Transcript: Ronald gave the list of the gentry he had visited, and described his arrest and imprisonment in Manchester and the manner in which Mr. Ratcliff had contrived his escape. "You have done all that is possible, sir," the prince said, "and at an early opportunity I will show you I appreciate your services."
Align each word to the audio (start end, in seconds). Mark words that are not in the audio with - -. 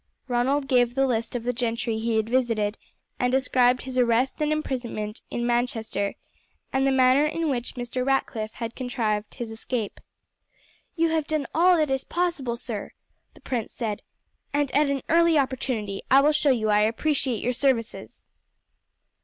Ronald 0.27 0.67
gave 0.67 0.95
the 0.95 1.05
list 1.05 1.35
of 1.35 1.43
the 1.43 1.53
gentry 1.53 1.99
he 1.99 2.17
had 2.17 2.27
visited, 2.27 2.75
and 3.19 3.31
described 3.31 3.83
his 3.83 3.99
arrest 3.99 4.41
and 4.41 4.51
imprisonment 4.51 5.21
in 5.29 5.45
Manchester 5.45 6.15
and 6.73 6.87
the 6.87 6.91
manner 6.91 7.27
in 7.27 7.49
which 7.49 7.75
Mr. 7.75 8.03
Ratcliff 8.03 8.53
had 8.55 8.75
contrived 8.75 9.35
his 9.35 9.51
escape. 9.51 9.99
"You 10.95 11.09
have 11.09 11.27
done 11.27 11.45
all 11.53 11.77
that 11.77 11.91
is 11.91 12.03
possible, 12.03 12.57
sir," 12.57 12.93
the 13.35 13.41
prince 13.41 13.73
said, 13.73 14.01
"and 14.51 14.71
at 14.71 14.89
an 14.89 15.03
early 15.07 15.37
opportunity 15.37 16.01
I 16.09 16.21
will 16.21 16.31
show 16.31 16.49
you 16.49 16.69
I 16.71 16.79
appreciate 16.79 17.43
your 17.43 17.53
services." 17.53 18.23